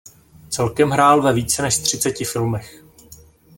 Celkem 0.49 0.89
hrál 0.89 1.21
ve 1.21 1.33
více 1.33 1.61
než 1.61 1.77
třiceti 1.77 2.25
filmech. 2.25 2.83